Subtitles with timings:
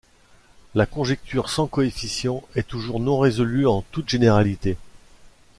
[0.73, 4.75] La conjecture sans coefficients est toujours non résolue en toute généralité.